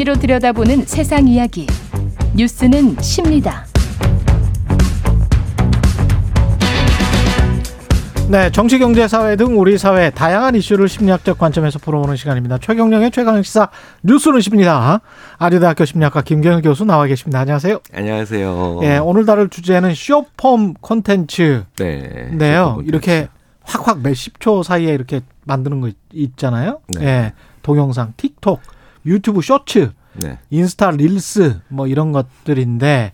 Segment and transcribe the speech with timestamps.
[0.00, 1.66] 진리로 들여다보는 세상 이야기.
[2.34, 3.66] 뉴스는 십니다.
[8.28, 12.56] 네, 정치, 경제, 사회 등 우리 사회 다양한 이슈를 심리학적 관점에서 풀어보는 시간입니다.
[12.58, 13.68] 최경령의 최강 시사
[14.02, 15.02] 뉴스는 십니다.
[15.38, 17.40] 아주대학교 심리학과 김경일 교수 나와 계십니다.
[17.40, 17.80] 안녕하세요.
[17.92, 18.80] 안녕하세요.
[18.84, 21.64] 예, 오늘 다룰 주제는 쇼폼 콘텐츠.
[21.76, 22.30] 네.
[22.32, 22.80] 네요.
[22.86, 23.28] 이렇게
[23.64, 26.80] 확확 몇십 초 사이에 이렇게 만드는 거 있잖아요.
[26.88, 27.04] 네.
[27.04, 27.32] 예,
[27.62, 28.60] 동영상, 틱톡,
[29.06, 30.38] 유튜브 쇼츠, 네.
[30.50, 33.12] 인스타 릴스 뭐 이런 것들인데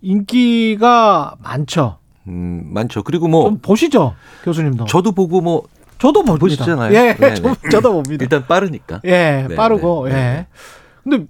[0.00, 1.98] 인기가 많죠.
[2.28, 3.02] 음, 많죠.
[3.02, 4.84] 그리고 뭐좀 보시죠, 교수님도.
[4.86, 5.62] 저도 보고 뭐
[5.98, 6.38] 저도 봅니다.
[6.40, 6.94] 보시잖아요.
[6.94, 7.54] 예, 네, 저, 네.
[7.70, 8.24] 저도 봅니다.
[8.24, 9.00] 일단 빠르니까.
[9.04, 10.14] 예, 네, 빠르고 네, 예.
[10.16, 10.46] 네.
[11.02, 11.26] 근데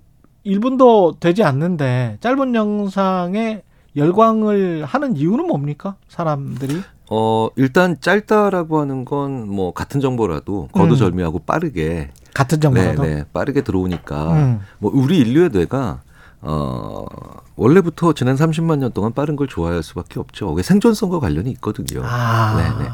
[0.47, 3.63] 1분도 되지 않는데 짧은 영상에
[3.97, 5.97] 열광을 하는 이유는 뭡니까?
[6.09, 6.81] 사람들이?
[7.15, 13.03] 어, 일단 짧다라고 하는 건 뭐 같은 정보라도 거두절미하고 빠르게 같은 네, 정보라도.
[13.03, 13.25] 네.
[13.33, 14.61] 빠르게 들어오니까 음.
[14.79, 16.01] 뭐 우리 인류의 뇌가
[16.41, 17.05] 어,
[17.57, 20.49] 원래부터 지난 30만 년 동안 빠른 걸 좋아할 수밖에 없죠.
[20.49, 22.03] 그게 생존성과 관련이 있거든요.
[22.05, 22.57] 아.
[22.57, 22.91] 네, 네.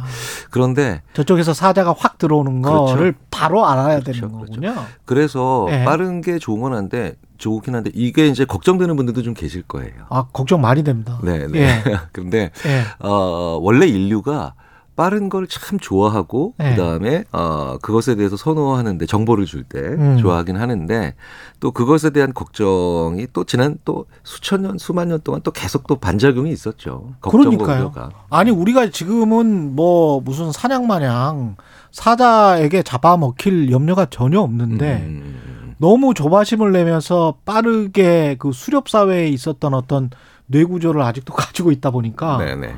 [0.51, 2.85] 그런데 저쪽에서 사자가 확 들어오는 그렇죠.
[2.87, 4.75] 거를 바로 알아야 그렇죠, 되는 거군요.
[5.05, 5.85] 그래서 네.
[5.85, 9.93] 빠른 게 좋은 한데 좋긴 한데 이게 이제 걱정되는 분들도 좀 계실 거예요.
[10.11, 11.19] 아, 걱정 많이 됩니다.
[11.23, 11.61] 네, 네.
[11.61, 11.83] 예.
[12.13, 12.83] 근데 예.
[13.07, 14.55] 어, 원래 인류가
[14.97, 16.71] 빠른 걸 참 좋아하고 네.
[16.75, 20.19] 그다음에 어, 그것에 대해서 선호하는데 정보를 줄때 음.
[20.19, 21.15] 좋아하긴 하는데
[21.61, 25.95] 또 그것에 대한 걱정이 또 지난 또 수천 년 수만 년 동안 또 계속 또
[26.01, 27.13] 반작용이 있었죠.
[27.21, 27.79] 그러니까요.
[27.79, 28.11] 우려가.
[28.29, 31.55] 아니 우리가 지금은 뭐 무슨 사냥 마냥
[31.93, 35.37] 사자에게 잡아먹힐 염려가 전혀 없는데 음,
[35.79, 40.11] 너무 조바심을 내면서 빠르게 그 수렵 사회에 있었던 어떤
[40.47, 42.75] 뇌 구조를 아직도 가지고 있다 보니까 네네.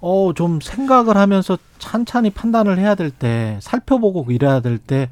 [0.00, 5.08] 어 좀 생각을 하면서 찬찬히 판단을 해야 될 때 살펴보고 이래야 될 때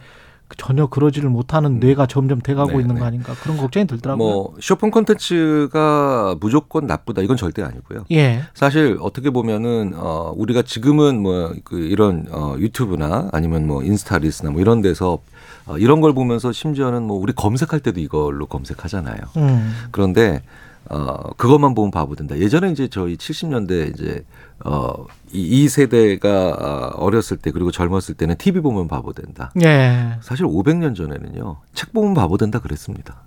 [0.57, 3.01] 전혀 그러지를 못하는 뇌가 점점 돼가고 네, 있는 네.
[3.01, 4.27] 거 아닌가 그런 걱정이 들더라고요.
[4.27, 8.05] 뭐 쇼핑 콘텐츠가 무조건 나쁘다 이건 절대 아니고요.
[8.13, 8.43] 예.
[8.55, 14.51] 사실 어떻게 보면은 어 우리가 지금은 뭐 그 이런 어 유튜브나 아니면 뭐 인스타 릴스나
[14.51, 15.19] 뭐 이런 데서
[15.67, 19.19] 어 이런 걸 보면서 심지어는 뭐 우리 검색할 때도 이걸로 검색하잖아요.
[19.37, 19.73] 음.
[19.91, 20.43] 그런데
[20.91, 22.37] 어 그것만 보면 바보 된다.
[22.39, 24.25] 예전에 이제 저희 70년대 이제
[24.65, 29.53] 어 이 이 세대가 어, 어렸을 때 그리고 젊었을 때는 TV 보면 바보 된다.
[29.63, 30.17] 예.
[30.23, 31.59] 사실 500년 전에는요.
[31.75, 33.23] 책 보면 바보 된다 그랬습니다.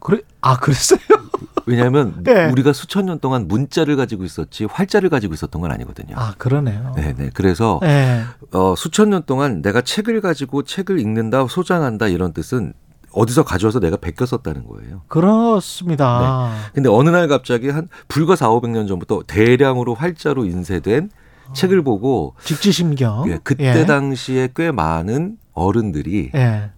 [0.00, 0.98] 그래 아 그랬어요?
[1.66, 2.50] 왜냐하면 네.
[2.50, 6.14] 우리가 수천 년 동안 문자를 가지고 있었지 활자를 가지고 있었던 건 아니거든요.
[6.16, 6.92] 아 그러네요.
[6.94, 7.30] 네네.
[7.34, 8.22] 그래서 예.
[8.52, 12.74] 어, 수천 년 동안 내가 책을 가지고 책을 읽는다, 소장한다 이런 뜻은
[13.16, 15.02] 어디서 가져와서 내가 베껴 썼다는 거예요.
[15.08, 16.52] 그렇습니다.
[16.74, 21.10] 근데 어느 날 갑자기 한 불과 4, 500년 전부터 대량으로 활자로 인쇄된
[21.54, 23.30] 책을 보고 직지심경.
[23.30, 23.86] 예, 그때 예.
[23.86, 26.70] 당시에 꽤 많은 어른들이 예.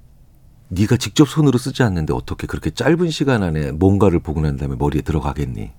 [0.69, 5.01] 네가 직접 손으로 쓰지 않는데 어떻게 그렇게 짧은 시간 안에 뭔가를 보고 난 다음에 머리에
[5.01, 5.73] 들어가겠니?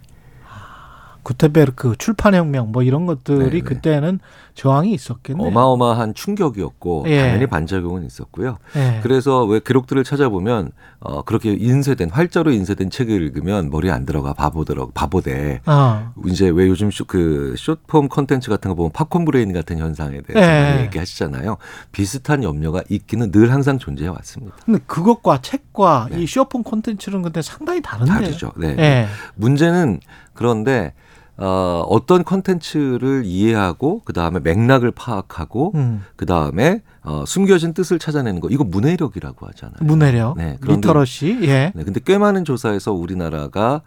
[1.24, 3.60] 구텐베르크 출판 혁명 뭐 이런 것들이 네, 네.
[3.62, 4.20] 그때는
[4.56, 5.48] 저항이 있었겠네요.
[5.48, 7.22] 어마어마한 충격이었고 예.
[7.22, 8.58] 당연히 반작용은 있었고요.
[8.76, 9.00] 예.
[9.02, 10.72] 그래서 왜 기록들을 찾아보면
[11.02, 15.62] 어 그렇게 인쇄된 활자로 인쇄된 책을 읽으면 머리에 안 들어가 바보더라고 바보돼.
[15.66, 20.20] 아, 이제 왜 요즘 쇼, 그 숏폼 컨텐츠 같은 거 보면 popcorn brain 같은 현상에
[20.22, 20.72] 대해서 예.
[20.72, 21.56] 많이 얘기하시잖아요.
[21.94, 24.58] 비슷한 염려가 있기는 늘 항상 존재해 왔습니다.
[24.66, 26.22] 근데 그것과 책과 네.
[26.22, 28.12] 이 쇼폰 콘텐츠는 근데 상당히 다른데.
[28.12, 28.52] 다르죠.
[28.58, 28.76] 네.
[28.78, 29.08] 예.
[29.36, 30.02] 문제는
[30.34, 30.94] 그런데
[31.42, 36.04] 어, 어떤 콘텐츠를 이해하고 그 다음에 맥락을 파악하고 음.
[36.16, 39.78] 그 다음에 어, 숨겨진 뜻을 찾아내는 거 이거 문해력이라고 하잖아요.
[39.82, 41.72] 문해력, 네, 그런데- literacy, 예.
[41.74, 43.82] 네, 근데 꽤 많은 조사에서 우리나라가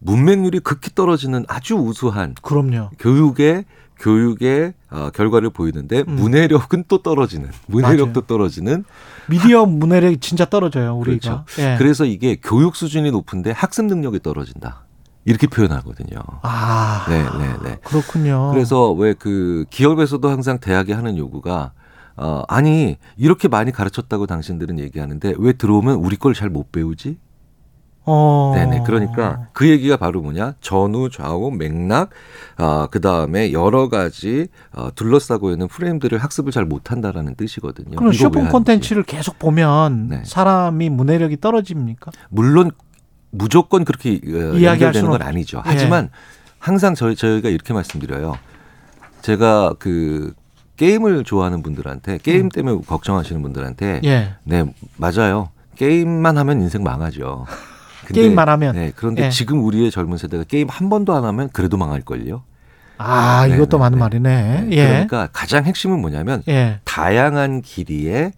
[0.00, 2.90] 문맹률이 극히 떨어지는 아주 우수한 그럼요.
[2.98, 3.64] 교육의
[3.98, 6.14] 교육의 어, 결과를 보이는데 음.
[6.16, 8.84] 문해력은 또 떨어지는 문해력도 떨어지는
[9.28, 11.44] 미디어 문해력이 진짜 떨어져요, 우리가.
[11.44, 11.62] 그렇죠.
[11.62, 11.76] 예.
[11.78, 14.84] 그래서 이게 교육 수준이 높은데 학습 능력이 떨어진다
[15.24, 16.18] 이렇게 표현하거든요.
[16.42, 17.78] 아, 네, 네, 네.
[17.84, 18.50] 그렇군요.
[18.52, 21.72] 그래서 왜 그 기업에서도 항상 대학이 하는 요구가
[22.16, 27.18] 어 아니 이렇게 많이 가르쳤다고 당신들은 얘기하는데 왜 들어오면 우리 걸 잘 못 배우지?
[28.06, 28.52] 어.
[28.56, 28.82] 네네.
[28.86, 30.54] 그러니까 그 얘기가 바로 뭐냐?
[30.62, 32.10] 전후, 좌우, 맥락,
[32.56, 37.96] 아, 그 다음에 여러 가지 어, 둘러싸고 있는 프레임들을 학습을 잘 못한다라는 뜻이거든요.
[37.96, 38.52] 그럼 하는지.
[38.52, 40.22] 콘텐츠를 계속 보면 네.
[40.24, 42.10] 사람이 문해력이 떨어집니까?
[42.30, 42.70] 물론
[43.30, 45.58] 무조건 그렇게 어, 수는 건 없- 아니죠.
[45.58, 45.62] 예.
[45.64, 46.10] 하지만
[46.58, 48.36] 항상 저희 저희가 이렇게 말씀드려요.
[49.22, 50.32] 제가 그
[50.76, 54.00] 게임을 좋아하는 분들한테 게임 때문에 걱정하시는 분들한테 음.
[54.04, 54.34] 예.
[54.44, 54.64] 네
[54.96, 55.50] 맞아요.
[55.76, 57.46] 게임만 하면 인생 망하죠.
[58.06, 58.74] 근데- 게임만 하면.
[58.74, 59.30] 네, 그런데 예.
[59.30, 62.42] 지금 우리의 젊은 세대가 게임 한 번도 안 하면 그래도 망할걸요.
[62.98, 64.00] 아, 네, 이것도 네, 맞는 네.
[64.00, 64.60] 말이네.
[64.62, 64.86] 네, 예.
[64.86, 66.80] 그러니까 가장 핵심은 뭐냐면 예.
[66.84, 68.32] 다양한 길이에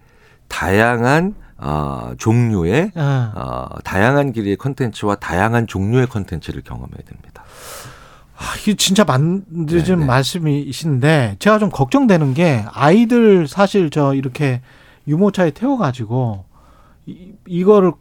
[0.49, 7.44] 다양한 아, 종류의 아, 어, 다양한 길이의 컨텐츠와 다양한 종류의 컨텐츠를 경험해야 됩니다.
[8.37, 9.94] 아, 이게 진짜 맞는 네, 네.
[9.94, 14.61] 말씀이신데 제가 좀 걱정되는 게 아이들 사실 저 이렇게
[15.06, 16.44] 유모차에 태워가지고
[17.06, 17.93] 이, 이거를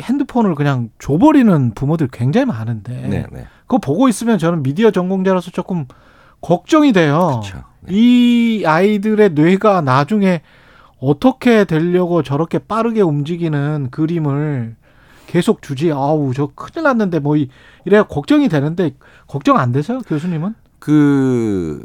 [0.00, 3.46] 핸드폰을 그냥 줘버리는 부모들 굉장히 많은데 네, 네.
[3.62, 5.86] 그거 보고 있으면 저는 미디어 전공자로서 조금
[6.40, 7.40] 걱정이 돼요.
[7.80, 7.94] 네.
[7.94, 10.42] 이 아이들의 뇌가 나중에
[11.08, 14.76] 어떻게 되려고 저렇게 빠르게 움직이는 그림을
[15.26, 15.90] 계속 주지.
[15.92, 17.48] 아우, 저 큰일 났는데 뭐 이-
[17.84, 18.94] 이래야 걱정이 되는데
[19.26, 20.54] 걱정 안 되세요, 교수님은?
[20.78, 21.84] 그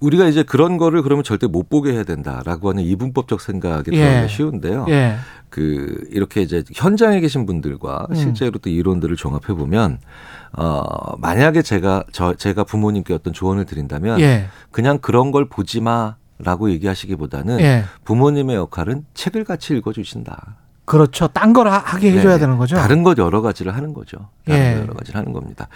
[0.00, 4.26] 우리가 이제 그런 거를 그러면 절대 못 보게 해야 된다라고 하는 이분법적 생각이 예.
[4.28, 4.86] 쉬운데요.
[4.90, 5.16] 예.
[5.48, 8.14] 그 이렇게 이제 현장에 계신 분들과 음.
[8.14, 9.98] 실제로 또 이론들을 종합해 보면
[10.52, 14.46] 어 만약에 제가 저 제가 부모님께 어떤 조언을 드린다면 예.
[14.70, 17.84] 그냥 그런 걸 보지 마 라고 얘기하시기보다는 예.
[18.04, 20.56] 부모님의 역할은 책을 같이 읽어 주신다.
[20.84, 21.26] 그렇죠.
[21.28, 22.40] 딴 걸 하게 해줘야 네.
[22.40, 22.76] 되는 거죠.
[22.76, 24.28] 다른 것 여러 가지를 하는 거죠.
[24.46, 24.74] 다른 예.
[24.74, 25.68] 것 여러 가지를 하는 겁니다.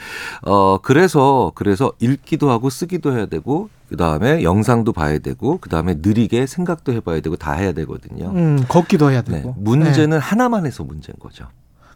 [0.43, 5.95] 어 그래서 그래서 읽기도 하고 쓰기도 해야 되고 그 다음에 영상도 봐야 되고 그 다음에
[5.99, 8.31] 느리게 생각도 해봐야 되고 다 해야 되거든요.
[8.31, 9.39] 음, 걷기도 해야 네.
[9.39, 9.55] 되고.
[9.59, 10.17] 문제는 네.
[10.19, 11.47] 하나만 해서 문제인 거죠.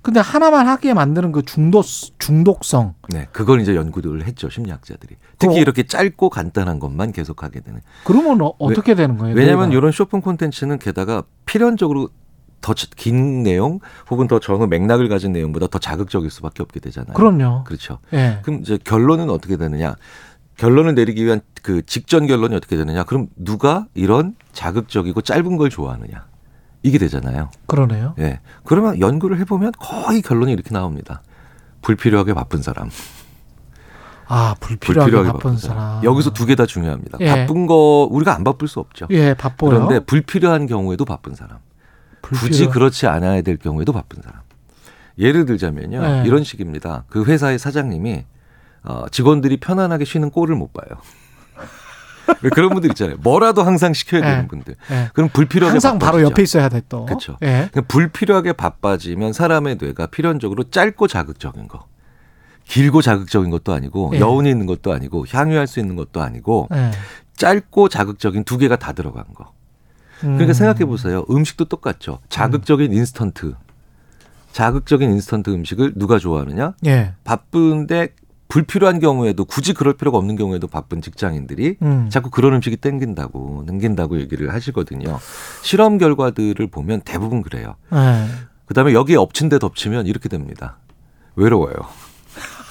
[0.04, 1.82] 근데 하나만 하게 만드는 그 중독
[2.18, 2.94] 중독성.
[3.08, 5.16] 네, 그걸 이제 연구를 했죠 심리학자들이.
[5.38, 7.80] 특히 그- 이렇게 짧고 간단한 것만 계속하게 되는.
[8.04, 9.34] 그러면 어, 어떻게 되는 거예요?
[9.34, 9.72] 왜냐하면?
[9.72, 12.10] 이런 쇼핑 콘텐츠는 게다가 필연적으로
[12.60, 13.80] 더긴 내용
[14.10, 17.14] 혹은 더 전후 맥락을 가진 내용보다 더 자극적일 수밖에 없게 되잖아요.
[17.14, 17.64] 그럼요.
[17.64, 17.98] 그렇죠.
[18.12, 18.40] 예.
[18.42, 19.96] 그럼 이제 결론은 어떻게 되느냐?
[20.58, 23.04] 결론을 내리기 위한 그 직전 결론이 어떻게 되느냐?
[23.04, 26.26] 그럼 누가 이런 자극적이고 짧은 걸 좋아하느냐?
[26.84, 27.50] 이게 되잖아요.
[27.66, 28.14] 그러네요.
[28.20, 28.38] 예.
[28.62, 31.22] 그러면 연구를 해보면 거의 결론이 이렇게 나옵니다.
[31.82, 32.90] 불필요하게 바쁜 사람.
[34.26, 36.04] 아, 불필요하게, 불필요하게 바쁜 사람.
[36.04, 37.19] 여기서 두 개 다 중요합니다.
[37.20, 37.26] 예.
[37.28, 39.06] 바쁜 거 우리가 안 바쁠 수 없죠.
[39.10, 39.70] 예, 바빠요.
[39.70, 41.58] 그런데 불필요한 경우에도 바쁜 사람.
[42.20, 44.40] 굳이 불필요- 그렇지 않아야 될 경우에도 바쁜 사람.
[45.19, 46.00] 예를 들자면요.
[46.02, 46.22] 네.
[46.26, 47.04] 이런 식입니다.
[47.08, 48.25] 그 회사의 사장님이
[48.84, 51.00] 어, 직원들이 편안하게 쉬는 꼴을 못 봐요.
[52.43, 53.17] 왜 그런 분들 있잖아요.
[53.21, 54.31] 뭐라도 항상 시켜야 네.
[54.31, 54.75] 되는 분들.
[54.91, 55.11] 예.
[55.12, 56.31] 그럼 불필요하게 항상 바로 바빠지죠.
[56.31, 57.06] 옆에 있어야 돼 또.
[57.43, 57.69] 예.
[57.73, 61.87] 그냥 불필요하게 바빠지면 사람의 뇌가 필연적으로 짧고 자극적인 거.
[62.65, 64.21] 길고 자극적인 것도 아니고 예.
[64.21, 66.91] 여운이 있는 것도 아니고 향유할 수 있는 것도 아니고 예.
[67.37, 69.53] 짧고 자극적인 두 개가 다 들어간 거.
[70.21, 70.53] 그러니까 음.
[70.53, 71.25] 생각해 보세요.
[71.29, 72.21] 음식도 똑같죠.
[72.29, 73.55] 자극적인 인스턴트.
[74.53, 76.75] 자극적인 인스턴트 음식을 누가 좋아하느냐?
[76.87, 77.15] 예.
[77.25, 78.11] 바쁜데
[78.54, 82.08] 불필요한 경우에도 굳이 그럴 필요가 없는 경우에도 바쁜 직장인들이 음.
[82.08, 85.18] 자꾸 그런 음식이 땡긴다고, 당긴다고 얘기를 하시거든요.
[85.62, 87.74] 실험 결과들을 보면 대부분 그래요.
[87.92, 88.26] 예.
[88.66, 90.76] 그 다음에 여기에 엎친 데 덮치면 이렇게 됩니다.
[91.34, 91.74] 외로워요.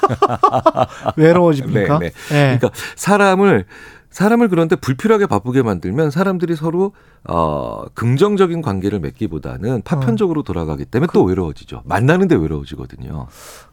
[1.18, 2.00] 외로워집니까?
[2.00, 2.58] 네, 예.
[2.58, 3.66] 그러니까 사람을
[4.14, 6.94] 사람을 그런데 불필요하게 바쁘게 만들면 사람들이 서로
[7.28, 11.82] 어 긍정적인 관계를 맺기보다는 파편적으로 돌아가기 때문에 또 외로워지죠.
[11.86, 13.26] 만나는데 외로워지거든요.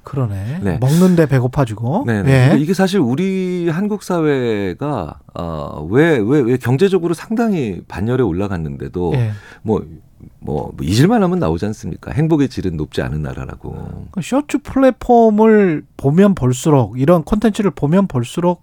[0.03, 0.61] 그러네.
[0.63, 0.79] 네.
[0.81, 2.05] 먹는데 배고파지고.
[2.07, 2.23] 네, 예.
[2.23, 2.49] 네.
[2.49, 9.33] 근데 이게 사실 우리 한국 사회가 어왜왜 왜 경제적으로 상당히 반열에 올라갔는데도 예.
[9.63, 12.13] 뭐뭐 잊을만 하면 나오지 않습니까?
[12.13, 14.07] 행복의 질은 높지 않은 나라라고.
[14.11, 18.63] 그 쇼츠 플랫폼을 보면 볼수록 이런 콘텐츠를 보면 볼수록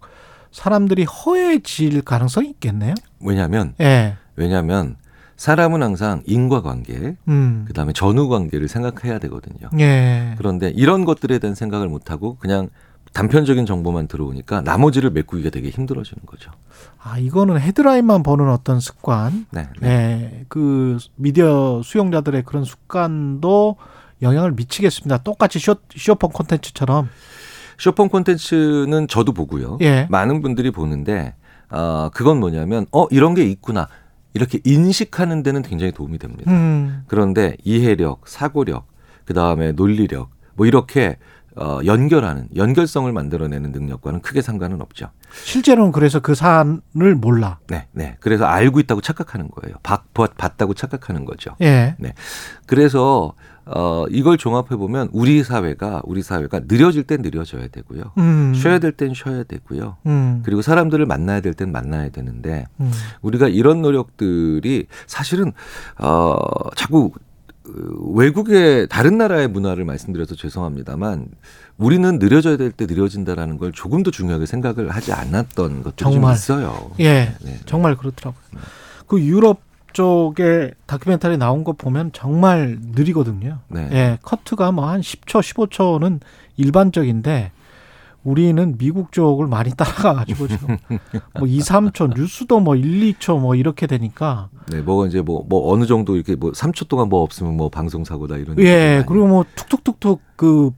[0.57, 2.95] 사람들이 허해질 가능성이 있겠네요.
[3.19, 4.15] 왜냐하면 예.
[4.35, 4.95] 왜냐하면
[5.35, 7.65] 사람은 항상 인과관계, 음.
[7.67, 9.69] 그 다음에 전후관계를 생각해야 되거든요.
[9.79, 10.33] 예.
[10.39, 12.69] 그런데 이런 것들에 대한 생각을 못 하고 그냥
[13.13, 16.49] 단편적인 정보만 들어오니까 나머지를 메꾸기가 되게 힘들어지는 거죠.
[17.03, 19.45] 아, 이거는 헤드라인만 보는 어떤 습관.
[19.51, 19.67] 네.
[19.79, 19.87] 네.
[19.89, 20.45] 예.
[20.47, 23.75] 그 미디어 수용자들의 그런 습관도
[24.23, 25.19] 영향을 미치겠습니다.
[25.19, 27.09] 똑같이 쇼, 쇼폰 콘텐츠처럼.
[27.77, 29.77] 쇼폰 콘텐츠는 저도 보고요.
[29.81, 30.07] 예.
[30.09, 31.35] 많은 분들이 보는데
[31.69, 33.87] 어, 그건 뭐냐면 어 이런 게 있구나
[34.33, 36.51] 이렇게 인식하는 데는 굉장히 도움이 됩니다.
[36.51, 37.03] 음.
[37.07, 38.87] 그런데 이해력, 사고력,
[39.25, 41.17] 그 다음에 논리력 뭐 이렇게
[41.59, 45.07] 어, 연결하는 연결성을 만들어내는 능력과는 크게 상관은 없죠.
[45.43, 47.59] 실제로는 그래서 그 사안을 몰라.
[47.67, 48.15] 네, 네.
[48.19, 49.75] 그래서 알고 있다고 착각하는 거예요.
[49.83, 51.55] 봤, 봤- 봤다고 착각하는 거죠.
[51.61, 51.95] 예.
[52.67, 53.33] 그래서
[53.69, 58.13] 어, 이걸 종합해 보면 우리 사회가 우리 사회가 느려질 땐 느려져야 되고요.
[58.17, 58.53] 음.
[58.55, 59.97] 쉬어야 될 땐 쉬어야 되고요.
[60.05, 60.41] 음.
[60.45, 62.89] 그리고 사람들을 만나야 될 땐 만나야 되는데 음.
[63.21, 65.51] 우리가 이런 노력들이 사실은
[65.99, 66.35] 어
[66.77, 67.19] 자꾸 어,
[68.13, 71.27] 외국의 다른 나라의 문화를 말씀드려서 죄송합니다만
[71.77, 76.33] 우리는 느려져야 될 때 느려진다라는 걸 조금 더 중요하게 생각을 하지 않았던 것들이 좀 정말.
[76.35, 76.91] 있어요.
[76.99, 77.35] 예.
[77.43, 77.59] 네.
[77.65, 78.41] 정말 그렇더라고요.
[79.07, 79.61] 그 유럽
[79.93, 83.59] 쪽에 다큐멘터리 나온 거 보면 정말 느리거든요.
[83.69, 83.89] 네.
[83.91, 84.17] 예.
[84.21, 86.19] 커트가 뭐 한 10초, 15초는
[86.57, 87.51] 일반적인데
[88.27, 90.77] 우리는 미국 쪽을 많이 따라가가지고 지금
[91.39, 95.85] 뭐 2, 3초 뉴스도 뭐 1, 2초 뭐 이렇게 되니까 네, 뭐 이제 뭐뭐 어느
[95.85, 98.59] 정도 이렇게 뭐 3초 동안 뭐 없으면 뭐 방송 사고다 이런.
[98.59, 100.71] 예 그리고 뭐 툭툭툭툭 그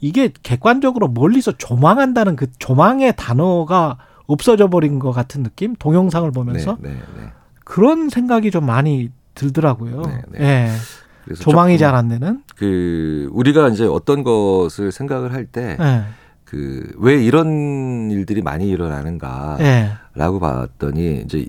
[0.00, 6.90] 이게 객관적으로 멀리서 조망한다는 그 조망의 단어가 없어져 버린 것 같은 느낌 동영상을 보면서 네,
[6.90, 7.28] 네, 네.
[7.64, 10.02] 그런 생각이 좀 많이 들더라고요.
[10.02, 10.44] 네, 네.
[10.44, 12.42] 예 조망이 잘 안 되는.
[12.56, 16.02] 그 우리가 이제 어떤 것을 생각을 할때 예.
[16.46, 20.40] 그 왜 이런 일들이 많이 일어나는가라고 예.
[20.40, 21.46] 봤더니 이제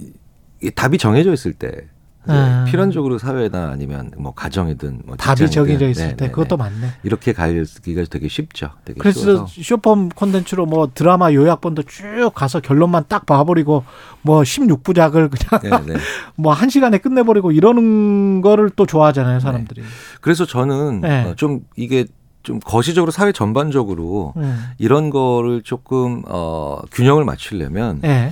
[0.62, 1.88] 이 답이 정해져 있을 때
[2.30, 2.66] 음.
[2.68, 6.64] 필연적으로 사회나 아니면 뭐 가정이든 뭐 답이 정해져 있을 네, 때 네, 그것도 네.
[6.64, 6.88] 맞네.
[7.04, 8.72] 이렇게 가기가 되게 쉽죠.
[8.84, 9.46] 되게 그래서.
[9.48, 13.86] 쇼폼 콘텐츠로 뭐 드라마 요약본도 쭉 가서 결론만 딱 봐버리고
[14.22, 16.00] 뭐 16부작을 그냥 네, 네.
[16.36, 19.82] 뭐한 시간에 끝내버리고 이러는 거를 또 좋아하잖아요 사람들이.
[20.20, 21.24] 그래서 저는 네.
[21.24, 22.06] 어, 좀 이게
[22.48, 24.64] 좀 거시적으로 사회 전반적으로 음.
[24.78, 28.32] 이런 거를 조금 어 균형을 맞추려면 예.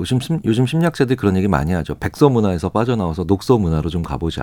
[0.00, 1.94] 요즘 심, 요즘 심리학자들이 그런 얘기 많이 하죠.
[1.94, 4.42] 백서 문화에서 빠져나와서 녹서 문화로 좀 가보자.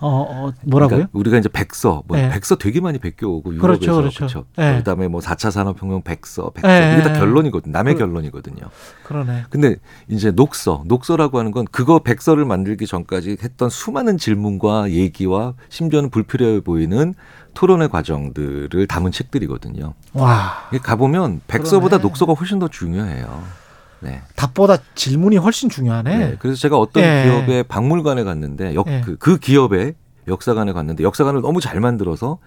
[0.00, 0.96] 어, 어 뭐라고요?
[0.96, 2.30] 그러니까 우리가 이제 백서, 뭐 네.
[2.30, 4.18] 백서 되게 많이 베껴오고 그렇죠, 유럽에서 그렇죠.
[4.18, 4.44] 그렇죠.
[4.56, 4.78] 네.
[4.78, 7.18] 그다음에 뭐 4차 산업혁명 백서, 백서 네, 이게 다 네.
[7.18, 7.70] 결론이거든.
[7.70, 8.62] 남의 그- 결론이거든요.
[9.04, 9.44] 그러네.
[9.50, 9.76] 근데
[10.08, 16.60] 이제 녹서, 녹서라고 하는 건 그거 백서를 만들기 전까지 했던 수많은 질문과 얘기와 심지어는 불필요해
[16.60, 17.14] 보이는
[17.52, 19.92] 토론의 과정들을 담은 책들이거든요.
[20.14, 22.02] 와 이게 가보면 백서보다 그러네.
[22.02, 23.63] 녹서가 훨씬 더 중요해요.
[24.04, 24.22] 네.
[24.36, 26.18] 답보다 질문이 훨씬 중요하네.
[26.18, 26.36] 네.
[26.38, 27.24] 그래서 제가 어떤 예.
[27.24, 29.00] 기업의 박물관에 갔는데 역, 예.
[29.04, 29.94] 그, 그 기업의
[30.28, 32.38] 역사관에 갔는데 역사관을 너무 잘 만들어서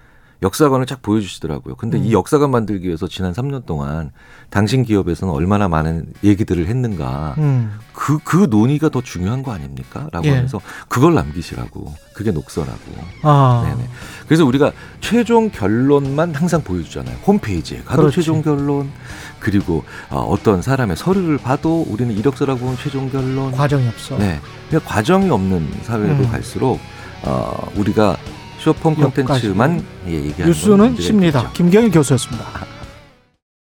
[0.44, 1.75] 역사관을 쫙 보여주시더라고요.
[1.75, 2.03] 근데 음.
[2.06, 4.12] 이 역사관 만들기 위해서 지난 3년 동안
[4.50, 7.36] 당신 기업에서는 얼마나 많은 얘기들을 했는가.
[7.39, 7.79] 음.
[7.94, 10.08] 그, 그 논의가 더 중요한 거 아닙니까?
[10.12, 10.32] 라고 예.
[10.32, 11.94] 하면서 그걸 남기시라고.
[12.13, 12.77] 그게 녹서라고.
[13.24, 13.63] 아.
[13.67, 13.89] 네네.
[14.27, 17.17] 그래서 우리가 최종 결론만 항상 보여주잖아요.
[17.25, 18.15] 홈페이지에 가도 그렇지.
[18.17, 18.91] 최종 결론.
[19.39, 23.51] 그리고 어, 어떤 사람의 서류를 봐도 우리는 이력서라고 보면 최종 결론.
[23.51, 24.17] 과정이 없어.
[24.17, 24.39] 네.
[24.70, 26.29] 그러니까 과정이 없는 사회로 음.
[26.29, 26.79] 갈수록
[27.24, 28.17] 어, 우리가
[28.59, 29.23] 쇼폼 여기까지.
[29.47, 30.91] 콘텐츠만 예, 얘기하는 건 뉴스는.
[31.39, 31.51] 있겠죠.
[31.53, 32.45] 김경일 교수였습니다.